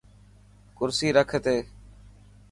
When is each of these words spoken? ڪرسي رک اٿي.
ڪرسي 0.77 1.07
رک 1.17 1.29
اٿي. 1.37 1.57